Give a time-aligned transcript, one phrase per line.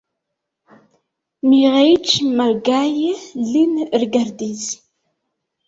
[1.49, 3.13] Miĥeiĉ malgaje
[3.53, 4.69] lin rigardis.